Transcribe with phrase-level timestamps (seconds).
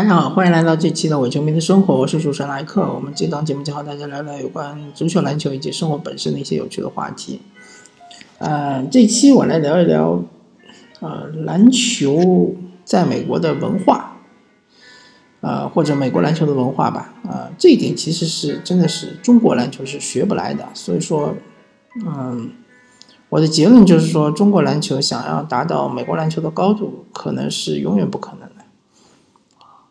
[0.00, 2.90] 大家好，欢迎来到这期的伪球迷的生活，我是主持人莱克。
[2.90, 7.42] 我们这档节目将和大家聊聊有关足球、篮球以及生活本身的一些有趣的话题。
[8.38, 10.24] 呃，这期我来聊一聊，
[11.00, 14.16] 呃，篮球在美国的文化，
[15.42, 17.12] 呃，或者美国篮球的文化吧。
[17.28, 20.66] 啊，这一点其实是真的是中国篮球是学不来的。
[20.72, 21.34] 所以说，
[22.06, 22.52] 嗯，
[23.28, 28.48] 我的结论就是说，中国篮球想要达到美国篮球的高度，可能是永远不可能。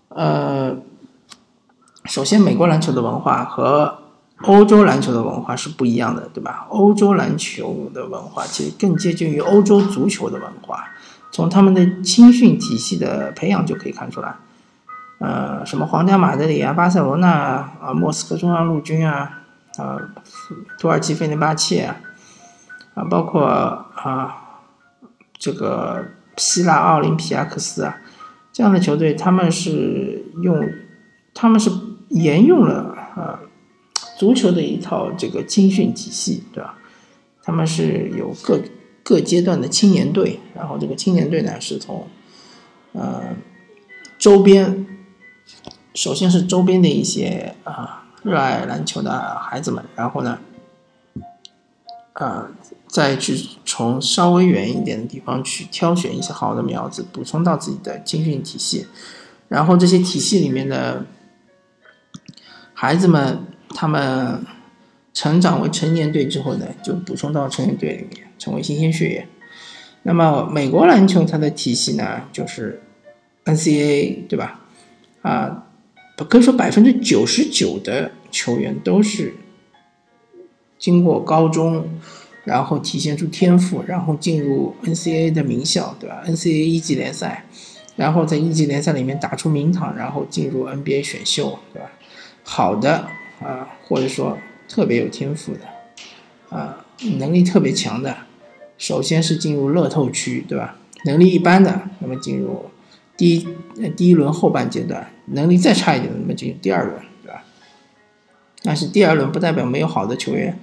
[0.09, 0.75] 呃，
[2.05, 3.99] 首先，美国篮球的文化和
[4.41, 6.65] 欧洲篮球的文化是不一样的，对吧？
[6.69, 10.89] 欧洲篮球的文化其实更接近于欧洲足球的文化，
[11.31, 14.35] 从他们的青训体系的培养就可以看出来。
[15.19, 19.41] 呃，什么皇家马德里啊、巴塞罗那啊、啊莫斯科中央陆军啊、
[19.77, 19.99] 啊
[20.79, 21.97] 土耳其费内巴切啊，
[22.95, 24.35] 啊包括啊
[25.37, 26.05] 这个
[26.37, 27.97] 希腊奥林匹亚克斯啊。
[28.51, 30.69] 这样的球队，他们是用，
[31.33, 31.69] 他们是
[32.09, 33.39] 沿用了啊
[34.17, 36.77] 足球的一套这个青训体系，对吧？
[37.43, 38.59] 他们是有各
[39.03, 42.07] 各阶段的青年队，然后这个青年队呢是从
[42.93, 43.35] 呃
[44.17, 44.85] 周边，
[45.93, 50.39] 首先是周边的一些啊热爱篮球的孩子们，然后呢，
[52.13, 52.51] 啊。
[52.89, 58.87] 再去从稍微远一点的地方去挑选一些好的苗子，补充到自己的青训体系，
[59.47, 61.05] 然后这些体系里面的
[62.73, 64.43] 孩子们，他们
[65.13, 69.27] 成长为成年队之后呢，就补充到成年队里面，成为新鲜血液。
[70.01, 72.81] 那么美国篮球它的体系呢，就是
[73.45, 74.61] NCAA，对吧？
[75.21, 75.67] 啊，
[76.27, 79.35] 可以说百分之九十九的球员都是
[80.79, 81.87] 经过高中。
[82.49, 87.45] 然后体现出天赋，然后进入 NCAA 的名校，对吧？NCAA 一级联赛，
[87.95, 91.91] 然后在一级联赛里面打出名堂，然后进入 NBA 选秀，对吧？
[92.43, 93.07] 好的
[93.39, 94.35] 啊，或者说
[94.67, 96.83] 特别有天赋的，啊，
[97.19, 98.17] 能力特别强的，
[98.79, 100.75] 首先是进入乐透区，对吧？
[101.05, 102.65] 能力一般的，那么进入
[103.15, 103.47] 第一
[103.95, 107.43] 第一轮后半阶段，能力再差一点的，那么进入第二轮，对吧？
[108.63, 110.59] 但是第二轮不代表没有好的球员。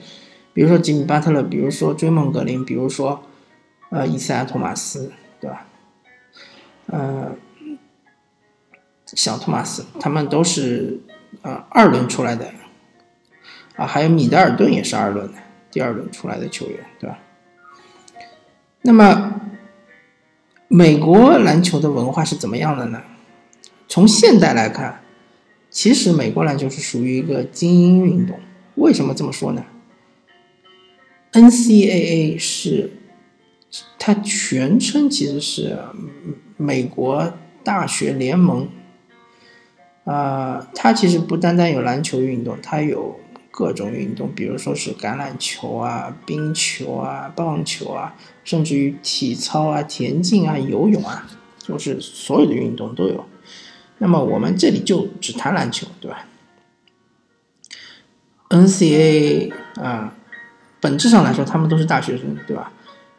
[0.56, 3.22] 比如说吉米巴特勒，比如说追梦格林，比如说，
[3.90, 5.66] 呃，伊赛亚托马斯，对吧？
[6.86, 7.36] 呃，
[9.04, 10.98] 小托马斯，他们都是
[11.42, 12.50] 呃二轮出来的，
[13.76, 15.34] 啊，还有米德尔顿也是二轮的，
[15.70, 17.18] 第二轮出来的球员，对吧？
[18.80, 19.38] 那么，
[20.68, 23.02] 美国篮球的文化是怎么样的呢？
[23.88, 25.02] 从现代来看，
[25.68, 28.40] 其实美国篮球是属于一个精英运动。
[28.76, 29.62] 为什么这么说呢
[31.36, 32.92] ？NCAA 是
[33.98, 35.78] 它全称其实是
[36.56, 38.68] 美国大学联盟，
[40.04, 43.20] 啊，它其实不单单有篮球运动，它有
[43.50, 53.26] 各种运动，比如说是橄榄球啊、冰球啊、棒球啊，甚至于体操啊、田径啊、游泳啊，就是所有的运动都有。
[53.98, 56.26] 那么我们这里就只谈篮球，对吧
[58.48, 60.14] ？NCAA 啊。
[60.86, 62.70] 本质上来说，他们都是大学生，对吧？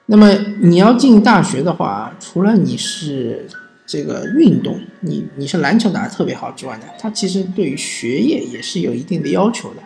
[0.05, 3.45] 那么你要进大学的话，除了你是
[3.85, 9.81] 这个运动，你你是篮球打得特别好之外呢，他其实对于学业也是有一定的要求的。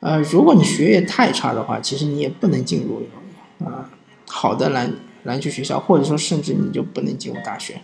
[0.00, 3.06] 呃，如果你学业太差的话，其实你也不能进入
[3.66, 3.90] 啊
[4.26, 4.90] 好的篮
[5.24, 7.78] 篮球学校，或者说甚至你就不能进入大学。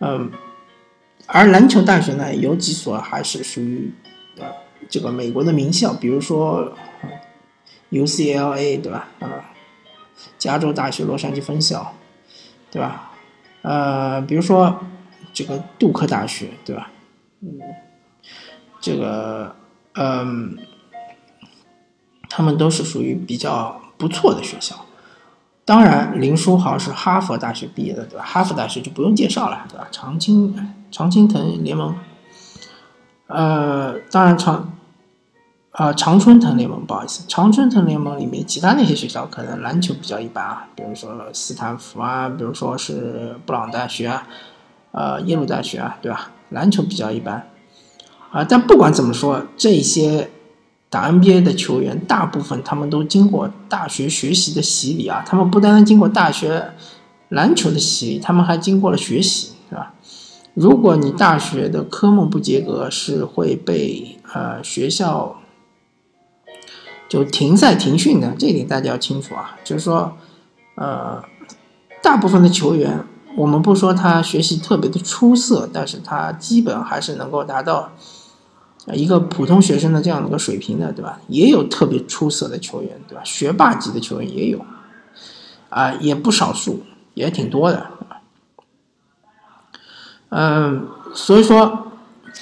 [0.00, 0.32] 嗯，
[1.26, 3.92] 而篮球大学呢，有几所还是属于
[4.40, 4.46] 呃
[4.88, 6.76] 这个美国的名校，比如说。
[7.92, 9.06] UCLA 对吧？
[9.20, 9.52] 啊，
[10.38, 11.94] 加州大学洛杉矶分校，
[12.70, 13.12] 对吧？
[13.60, 14.80] 呃，比如说
[15.34, 16.90] 这个杜克大学，对吧？
[17.42, 17.60] 嗯，
[18.80, 19.54] 这个
[19.94, 20.56] 嗯，
[22.30, 24.86] 他们都是属于比较不错的学校。
[25.66, 28.24] 当然，林书豪是哈佛大学毕业的，对吧？
[28.24, 29.86] 哈佛大学就不用介绍了，对吧？
[29.92, 31.94] 常青常青藤联盟，
[33.26, 34.71] 呃，当然常。
[35.72, 44.26] 啊，常春藤联盟，不好意思，常春藤联盟里面其他那些学校可能篮球比较一般啊，比如说斯坦福啊，比如说是布朗大学啊，
[44.90, 46.30] 呃，耶鲁大学啊，对吧？
[46.50, 47.48] 篮球比较一般，
[48.30, 50.28] 啊，但不管怎么说，这些
[50.90, 56.74] 打 NBA 的球员，大部分他们都经过大学学习的洗礼啊，他们不单单经过大学
[57.30, 59.94] 篮球的洗礼，他们还经过了学习，对吧？
[60.52, 65.38] 如果你大学的科目不及格，是会被呃学校。
[67.12, 69.58] 就停赛停训的，这点大家要清楚啊。
[69.62, 70.16] 就是说，
[70.76, 71.22] 呃，
[72.02, 73.04] 大部分的球员
[73.36, 77.92] 我们不说他学习特别的出色，但是他基本还是能够达到
[78.94, 81.20] 一个普通学生的这样的一个水平的，对吧？
[81.28, 83.20] 也有特别出色的球员，对吧？
[83.22, 84.64] 学霸级的球员也有，
[85.68, 86.82] 啊，也不少数，
[87.12, 87.90] 也挺多的。
[90.30, 91.88] 嗯，所以说，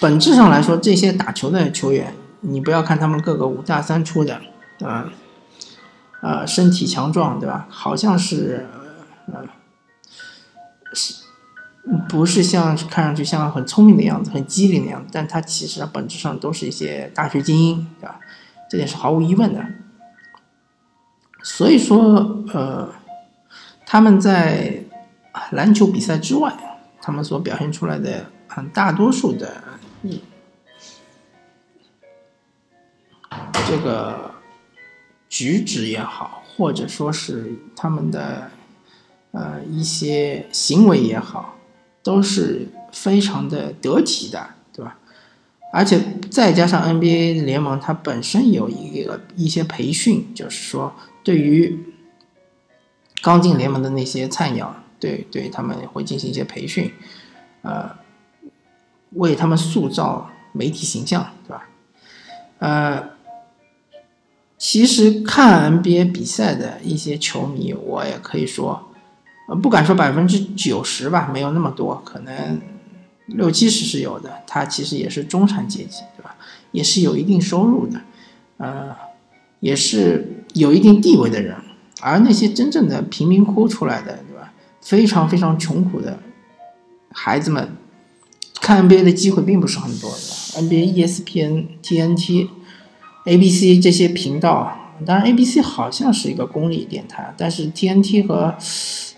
[0.00, 4.40] 本质上来说，这些打球的球员，你不要看他们个个五大三粗的，
[4.84, 5.10] 啊，
[6.20, 7.66] 啊，身体强壮，对吧？
[7.68, 8.66] 好像是，
[9.32, 9.44] 呃，
[10.92, 11.14] 是，
[12.08, 18.20] 不是像看上去像很聪明的样子，很机灵的样子，但他其实本质上都是一些大学精英，对吧？
[18.68, 19.64] 这点是毫无疑问的。
[21.42, 22.92] 所以说，呃，
[23.86, 24.84] 他们在
[25.50, 26.54] 篮球比赛之外。
[27.02, 29.64] 他们所表现出来的，很大多数的，
[33.66, 34.29] 这个
[35.30, 38.50] 举止也好，或者说是他们的
[39.30, 41.56] 呃一些行为也好，
[42.02, 44.98] 都是非常的得体的，对吧？
[45.72, 45.98] 而且
[46.30, 50.92] 再加上 NBA 联盟它本身有一个一些培训，就是说
[51.24, 51.78] 对于
[53.22, 54.76] 刚进联盟的那些菜鸟。
[55.00, 56.92] 对对，他们会进行一些培训，
[57.62, 57.90] 呃，
[59.12, 61.68] 为他们塑造媒体形象，对吧？
[62.58, 63.10] 呃，
[64.60, 68.90] 其实看 NBA 比赛的一些球迷，我也可以说，
[69.48, 72.60] 呃，不敢说百分之九十吧，没有那么多，可能
[73.24, 74.42] 六七十是有的。
[74.46, 76.36] 他其实也是中产阶级，对吧？
[76.72, 78.02] 也是有一定收入的，
[78.58, 78.94] 呃，
[79.60, 81.56] 也是有一定地位的人。
[82.02, 84.18] 而那些真正的贫民窟出来的。
[84.28, 84.52] 对吧
[84.82, 86.18] 非常非常穷苦的
[87.12, 87.76] 孩子们
[88.62, 90.16] 看 NBA 的机会并不是很多的。
[90.62, 92.48] NBA、ESPN、TNT、
[93.24, 94.76] ABC 这些频道，
[95.06, 98.54] 当然 ABC 好像是一个公立电台，但是 TNT 和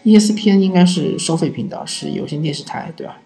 [0.05, 3.19] ESPN 应该是收费频道，是有线电视台，对吧？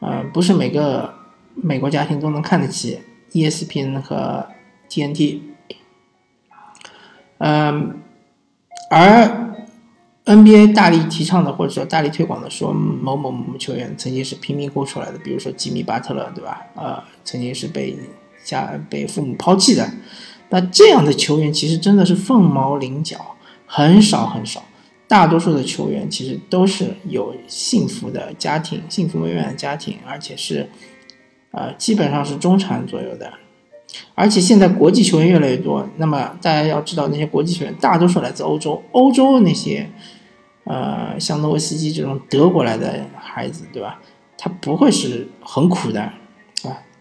[0.00, 1.14] 呃，不是每个
[1.54, 2.98] 美国家庭都能看得起
[3.32, 4.46] ESPN 和
[4.88, 5.40] TNT。
[7.38, 8.00] 嗯，
[8.90, 9.40] 而。
[10.26, 16.62] NBA 大力提倡的，或者说大力推广的，说某某某球员曾经是贫民窟出来的，比如说吉米巴特勒，对吧？
[16.74, 17.94] 呃，曾经是被
[18.44, 19.90] 家被父母抛弃的。
[20.50, 23.34] 那这样的球员其实真的是凤毛麟角，
[23.66, 24.62] 很少很少。
[25.08, 30.68] 大多数的球员其实都是有幸福的家庭，幸福美满的家庭，而且是
[31.50, 33.32] 呃基本上是中产左右的。
[34.14, 39.88] 而且现在国际球员越来越多，那么大家要知道，那些国际球员大多数来自欧洲，欧洲那些，
[40.64, 44.00] 呃，像诺维斯基这种德国来的孩子，对吧？
[44.36, 46.12] 他不会是很苦的，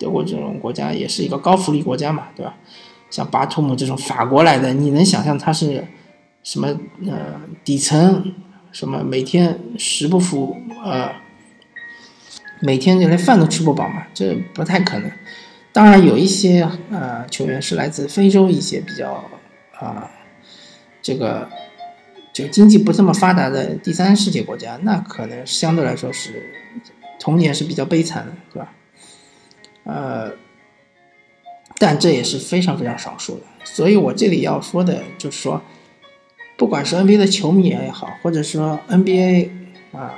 [0.03, 2.55] 德国这种国家也是一个高福利国家嘛，对吧？
[3.09, 5.88] 像巴图姆这种法国来的，你能想象他是
[6.44, 6.67] 什么？
[7.07, 8.33] 呃，底层
[8.71, 11.11] 什么每天食不腐，呃，
[12.59, 14.07] 每天就连饭都吃不饱嘛？
[14.13, 15.11] 这不太可能。
[15.71, 19.23] 当然有一些呃球员是来自非洲一些比较
[19.79, 20.09] 啊
[21.01, 21.47] 这个
[22.33, 26.51] 就经济不这么发达的第三世界国家，那可能相对来说是
[27.19, 28.73] 童年是比较悲惨的，对吧？
[29.83, 30.31] 呃，
[31.77, 33.41] 但这也是非常非常少数的。
[33.63, 35.62] 所以我这里要说的就是说，
[36.57, 39.50] 不管是 NBA 的球迷也好，或者说 NBA
[39.91, 40.13] 啊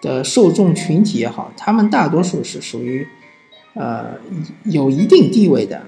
[0.00, 3.06] 的受众群体也好，他们大多数是属于。
[3.74, 4.18] 呃，
[4.64, 5.86] 有一定地位的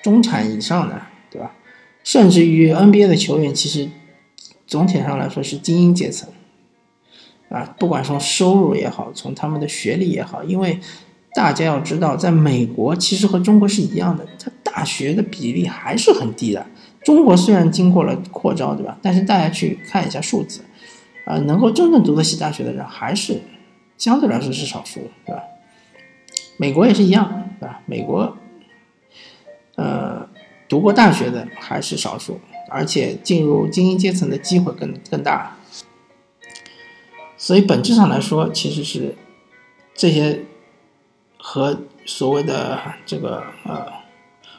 [0.00, 1.56] 中产以上的，对吧？
[2.04, 3.88] 甚至于 NBA 的球员，其实
[4.64, 6.28] 总体上来说是精英阶层
[7.48, 7.74] 啊。
[7.80, 10.78] 不管从收入也好，从他们的学历也好，因为
[11.36, 16.64] 大家要知道，在美国其实和中国是一样的，它大学的比例还是很低的。
[17.04, 18.96] 中国虽然经过了扩招，对吧？
[19.02, 20.62] 但是大家去看一下数字，
[21.26, 23.38] 啊，能够真正读得起大学的人还是
[23.98, 25.42] 相对来说是少数，对吧？
[26.56, 27.82] 美国也是一样，对吧？
[27.84, 28.34] 美国，
[29.74, 30.26] 呃，
[30.70, 32.40] 读过大学的还是少数，
[32.70, 35.54] 而且进入精英阶层的机会更更大。
[37.36, 39.14] 所以本质上来说，其实是
[39.94, 40.40] 这些
[41.48, 42.76] 和所谓的
[43.06, 43.86] 这个呃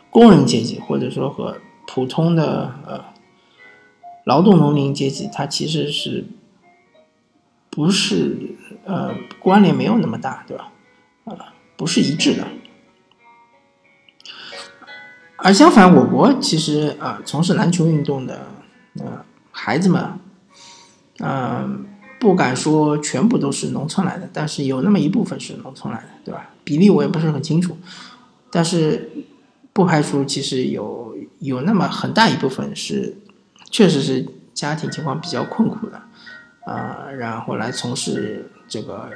[0.10, 3.04] 工人阶级，或者说和普通的呃
[4.24, 6.24] 劳动农民阶级，它其实是
[7.70, 10.72] 不是呃关联没有那么大，对吧？
[11.26, 11.54] 啊。
[11.76, 12.48] 不是一致的，
[15.36, 18.48] 而相反，我国其实啊，从事篮球运动的
[19.00, 20.20] 呃孩子们，
[21.20, 21.86] 嗯，
[22.20, 26.50] 不敢说全部都是农村来的，但是有那么一部分是农村来的，对吧？
[26.64, 27.78] 比例我也不是很清楚，
[28.52, 29.10] 但是
[29.72, 33.16] 不排除其实有有那么很大一部分是，
[33.70, 36.02] 确实是家庭情况比较困苦的，
[36.66, 39.12] 啊，然后来从事这个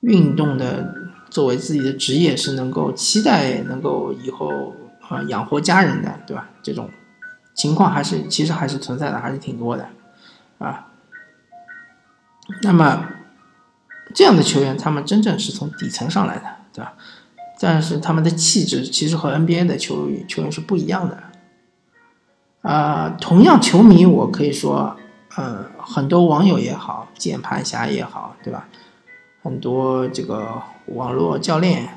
[0.00, 0.94] 运动的
[1.28, 4.74] 作为自己的职业，是能够期待能够以后
[5.08, 6.48] 啊养活家人的，对吧？
[6.62, 6.88] 这种
[7.54, 9.86] 情况还是其实还是存在的，还是挺多的
[10.58, 10.88] 啊。
[12.62, 13.08] 那么
[14.14, 16.94] 这样的球员，他们真正是从底层上来的，对吧？
[17.58, 21.18] 但是他们的气质其实和 NBA 的球员球员是不一样的。
[22.62, 24.96] 啊，同样球迷，我可以说，
[25.36, 28.68] 呃，很多网友也好，键盘侠也好，对吧？
[29.42, 31.88] 很多这个网络教练、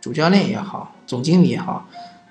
[0.00, 1.86] 主教练也好，总经理也好，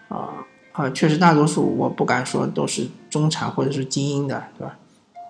[0.10, 0.30] 啊
[0.74, 4.78] 啊，确实大多数我不敢说都是中产或者是精英的，对吧？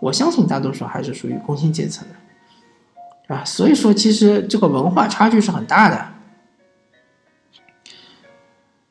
[0.01, 2.15] 我相信大多数还是属于工薪阶层的，
[3.27, 6.07] 啊，所以说其实这个文化差距是很大的。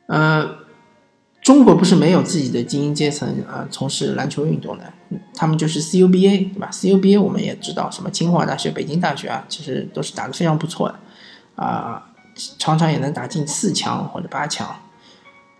[0.06, 0.58] 呃，
[1.42, 4.92] 中国不是没有自己的精英阶层啊，从事篮球运动的，
[5.34, 10.94] 他们就是 CUBA 对吧？CUBA 我们也知道，什么清华大学、北京大学啊，其实都是打得非常不错的，
[11.56, 12.10] 啊，
[12.58, 14.68] 常常也能打进四强或者八强，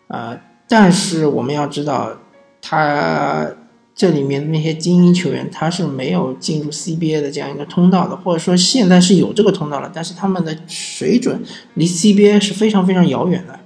[0.09, 0.37] 啊，
[0.68, 2.16] 但是我们要知道，
[2.61, 3.49] 他
[3.97, 11.43] 这里面的那些精英球员，他是没有进入 CBA 的这样一个通道的，或者说现在是有这个通道了，但是他们的水准
[11.75, 13.59] 离 CBA 是非常非常遥远的。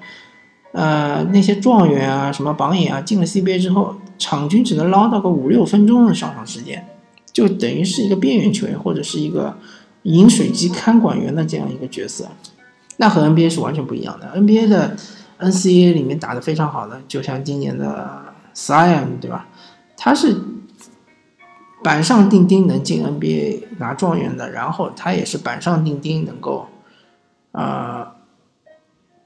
[0.73, 6.87] 呃，那些状元啊，什么榜眼啊，进了 CBA 之后，场均只能捞到个五六分钟的上场时间，
[7.33, 9.59] 就等于是一个边缘球员或者是一个
[10.05, 12.29] 饮水机看管员的这样一个角色。
[12.99, 14.33] 那和 NBA 是完全不一样的。
[14.41, 14.97] NBA 的
[15.41, 18.23] NCAA 里面打得非常好的，就像今年的
[18.55, 19.49] Sion，对吧？
[20.03, 20.35] 他是
[21.85, 26.69] 板上钉钉能进 NBA 拿状元的，然后他也是板上钉钉能够，
[27.53, 28.17] 啊。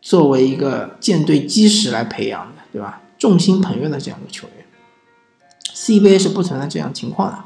[0.02, 3.00] 作为一个舰队基石来培养的，对吧？
[3.16, 4.66] 众星捧月的这样一个球员
[5.74, 7.38] ，CBA 是不存在这样情况的。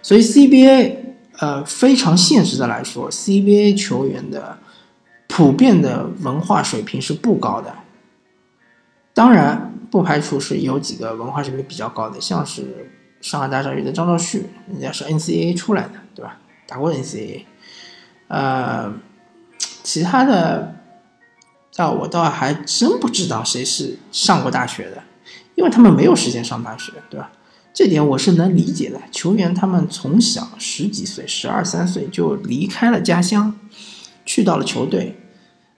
[0.00, 0.96] 所以 CBA，
[1.38, 4.58] 呃，非常现实的来说，CBA 球员的
[5.26, 7.74] 普遍的文化水平是不高的。
[9.14, 12.90] 当然，不排除是有几个文化水平比较高的，像是
[13.20, 16.38] 上海大鲨鱼的张兆旭，人家是 NCAA 出来的，对吧？
[16.66, 17.44] 打过 NCAA。
[18.28, 18.92] 呃，
[19.82, 20.74] 其他的。
[21.76, 25.02] 但我倒还真不知道谁是上过大学的，
[25.56, 27.32] 因为他们没有时间上大学，对吧？
[27.72, 29.00] 这点我是能理解的。
[29.10, 33.58] 球员他们从小十几岁、十二三岁就离开了家乡，
[34.24, 35.18] 去到了球队，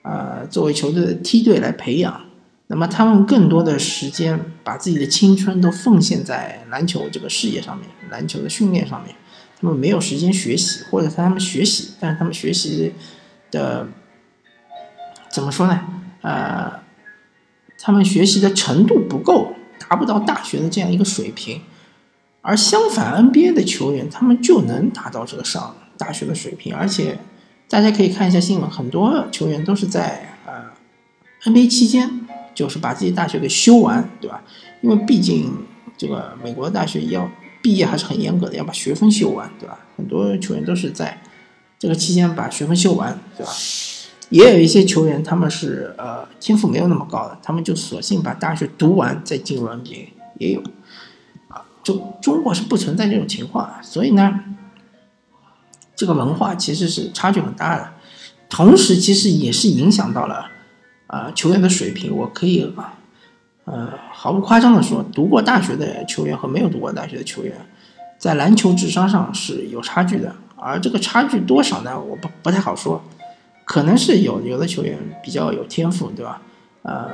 [0.02, 2.25] 呃，作为球队的梯队来培养。
[2.68, 9.14] 那么他们更多的时间把自己的青春都奉献在篮球这个事业上面、篮球的训练上面。
[9.60, 12.92] 他们没有时间学习，或者他们学习，但是他们学习
[13.50, 13.88] 的。
[15.28, 15.80] 怎么说呢？
[16.22, 16.80] 呃，
[17.78, 21.60] 他们学习的程度不够，达不到大学的这样一个水平。
[22.40, 26.74] 而相反，NBA 的球员他们就能达到这个上大学的水平。
[26.74, 27.18] 而且，
[27.68, 30.64] 大家可以看一下新闻，很多球员都是在呃
[31.44, 32.25] NBA 期间，
[32.56, 34.42] 就是把自己大学给修完，对吧？
[34.80, 35.52] 因为毕竟
[35.96, 37.30] 这个美国的大学要
[37.62, 39.78] 毕业还是很严格的，要把学分修完，对吧？
[39.96, 41.22] 很多球员都是在
[41.78, 43.52] 这个期间把学分修完，对吧？
[44.30, 50.08] 也有一些球员，他们是呃天赋没有那么高的，他们就索性把大学读完再进入 NBA，
[50.38, 50.60] 也有，
[51.48, 54.40] 啊，中中国是不存在这种情况，所以呢，
[55.94, 57.92] 这个文化其实是差距很大的，
[58.48, 60.50] 同时其实也是影响到了
[61.06, 62.14] 啊球员的水平。
[62.16, 62.72] 我可以，
[63.64, 67.54] 呃毫不夸张的说，读过大学的球员和没有读过大学的球员，
[68.18, 72.00] 在篮球智商上是有差距的，而这个差距多少呢？
[72.00, 73.02] 我不不太好说。
[73.64, 76.40] 可能是有有的球员比较有天赋，对吧？
[76.82, 77.10] 呃，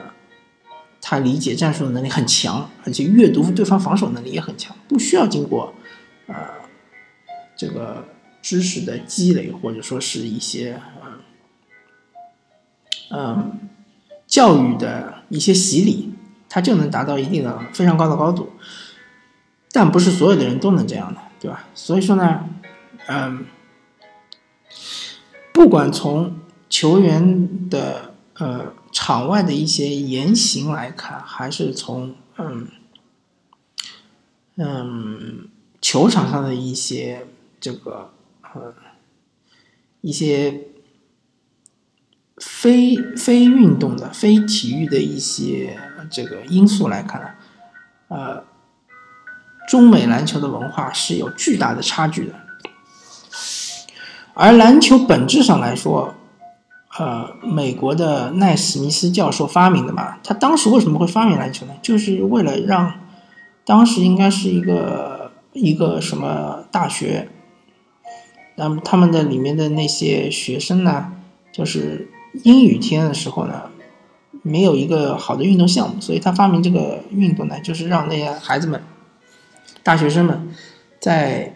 [1.00, 5.72] 他理解战术的能力很强，而且阅读对方防守能力也很强，不需要经过
[6.26, 6.34] 呃
[7.56, 8.04] 这个
[8.42, 10.78] 知识的积累，或者说是一些
[13.10, 13.58] 嗯
[14.32, 16.10] 教育的一些洗礼，
[16.48, 18.50] 他就能达到一定的非常高的高度。
[19.70, 21.66] 但不是所有的人都能这样的，对吧？
[21.74, 22.48] 所以说呢，
[23.08, 23.44] 嗯，
[25.52, 26.38] 不管从
[26.70, 32.68] 球员的呃场外的一些言行来看，还是从嗯
[34.56, 35.48] 嗯
[35.82, 37.26] 球场上的一些
[37.60, 38.12] 这个
[38.54, 38.72] 呃
[40.00, 40.68] 一些
[42.38, 45.78] 非非运动的、非体育的一些
[46.10, 47.36] 这个因素来看，
[48.08, 48.44] 呃，
[49.68, 52.34] 中美篮球的文化是有巨大的差距的，
[54.34, 56.14] 而篮球本质上来说。
[56.98, 61.72] 呃，美国的奈史密斯教授发明的嘛，他当时为什么会发明篮球呢？
[61.80, 63.00] 就是为了让
[63.64, 67.30] 当时应该是一个一个什么大学，
[68.56, 71.12] 那么他们的里面的那些学生呢，
[71.50, 72.10] 就是
[72.44, 73.70] 阴雨天的时候呢，
[74.42, 78.82] 没有一个好的运动项目，所以他发明这个运动呢，就是让那些孩子们、
[79.82, 80.48] 大学生们
[80.98, 81.54] 在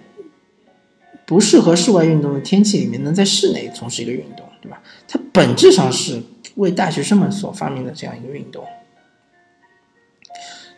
[1.26, 4.80] 不适合室外运动的天气里面，能在室内从事一个运动，对吧？
[5.08, 6.22] 它本质上是
[6.54, 8.64] 为大学生们所发明的这样一个运动。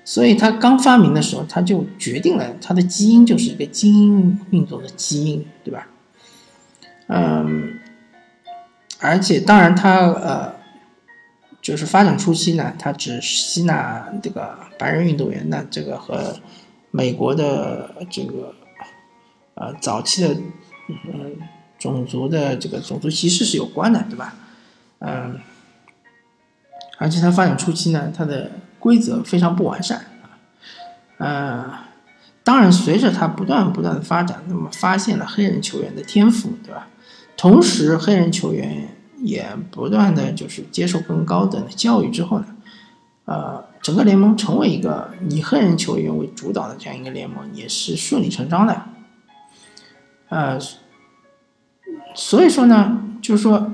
[0.04, 5.86] 所以他刚发明的时候，他就决定了他的基因就是一个精英运动的基因，对吧？
[7.08, 7.78] 嗯，
[9.00, 10.54] 而且当然他呃，
[11.60, 16.36] 就是发展初期呢，他只吸纳这个白人运动员，那这个和
[16.90, 18.54] 美国的这个
[19.54, 20.34] 呃早期的
[20.88, 21.36] 嗯
[21.78, 24.34] 种族的这个种族歧视是有关的，对吧？
[24.98, 25.40] 嗯，
[26.98, 28.50] 而且他发展初期呢，他的。
[28.80, 30.38] 规则非常不完善啊，
[31.18, 31.78] 呃，
[32.44, 36.86] 当然随着他不断不断的发展，那么发现了黑人球员的天赋，对吧？
[37.38, 42.46] 同时，黑人球员也不断的就是接受更高等的教育之后呢，
[43.24, 48.82] 呃，整个联盟成为一个以黑人球员为主导的这样一个联盟，也是顺理成章的，
[50.28, 50.58] 呃，
[52.14, 53.72] 所以说呢，就是说，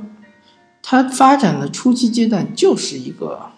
[0.80, 3.50] 他发展的初期阶段就是一个，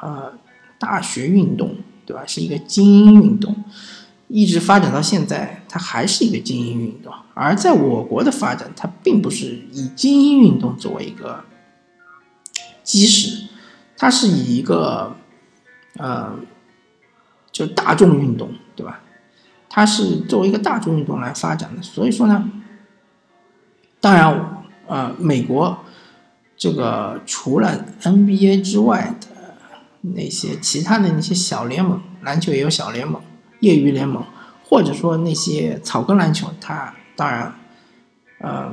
[0.00, 0.32] 呃。
[0.80, 1.76] 大学运动，
[2.06, 2.24] 对吧？
[2.26, 3.54] 是一个精英运动，
[4.28, 7.12] 一直发展到现在，它还是一个精英运动。
[7.34, 11.44] 而在我国的发展，它并不是以精英运动作为一个
[12.82, 13.46] 基石，
[13.96, 15.16] 它是以一个，
[15.96, 16.34] 呃，
[17.52, 19.00] 就大众运动，对吧？
[19.68, 21.80] 它是作为一个大众运动来发展的。
[21.82, 22.50] 所以说呢，
[24.00, 25.78] 当然，呃，美国
[26.56, 29.28] 这个除了 NBA 之外的。
[30.02, 33.20] 那些其他的那些小联盟，篮球也有小联盟、
[33.60, 34.24] 业余联盟，
[34.70, 37.52] 或者说那些草根篮球，它当然，
[38.38, 38.72] 呃，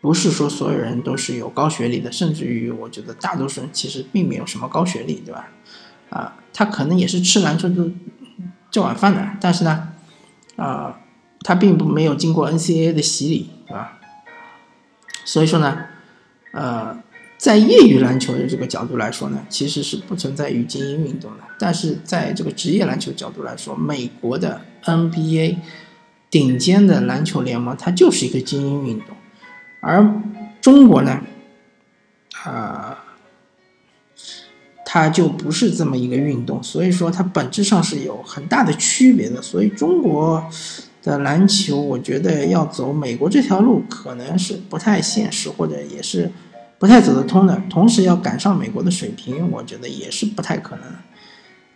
[0.00, 5.50] 不是说所有人都是有高学历的，甚至于我觉得大多数人其实并没有什么高学历，对吧？
[6.08, 7.90] 啊，他可能也是吃篮球的
[8.70, 9.92] 这碗饭的，但是呢，
[10.56, 10.98] 啊，
[11.42, 14.00] 他并不没有经过 NCAA 的洗礼，对吧？
[15.26, 15.84] 所以说呢，
[16.52, 17.04] 呃。
[17.36, 21.44] 在业余篮球的这个角度来说呢，其实是不存在于精英运动的。
[21.58, 25.56] 但是在这个职业篮球角度来说，美国的 NBA
[26.30, 29.08] 顶尖的篮球联盟，它就是一个精英运动，
[29.80, 30.20] 而
[30.60, 31.20] 中国呢，
[32.42, 33.04] 啊，
[34.84, 36.62] 它就不是这么一个运动。
[36.62, 39.42] 所以说，它本质上是有很大的区别的。
[39.42, 40.44] 所以中国
[41.02, 46.30] 的篮球，我觉得要走美国这条路，可能是不太现实，或者也是。
[46.76, 50.84] 不太走得通的，同时要赶上美国的水平，我觉得也是不太可能。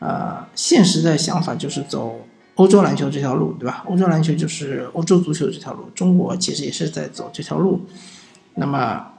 [0.00, 2.26] 呃，现实的想法就是走
[2.58, 3.84] 欧洲篮球这条路，对吧？
[3.86, 7.80] 欧洲篮球就是欧洲足球这条路，中国其实也是在走这条路。
[8.56, 9.12] 那么，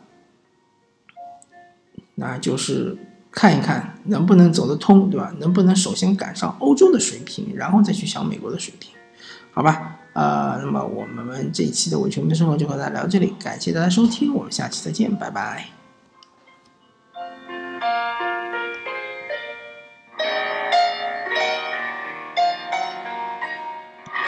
[2.16, 2.98] 那就是
[3.32, 5.34] 看一看能不能走得通，对吧？
[5.40, 8.92] 能不能首先赶上欧洲的水平，然后再去想美国的水平？
[9.54, 15.79] 好吧，呃，那么我们这一期的伪球迷生活就和大家聊到这里，感谢大家收听，我们下期再见，拜拜。